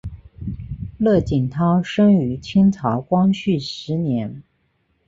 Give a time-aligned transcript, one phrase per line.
[0.97, 4.41] 乐景涛生于清朝光绪十年。